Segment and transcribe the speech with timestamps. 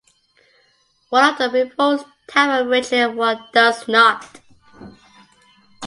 [1.11, 4.41] One of them involves time-averaging, and one does not.